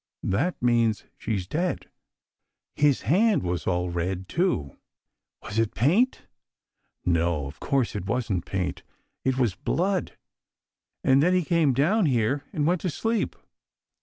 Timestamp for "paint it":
8.47-9.37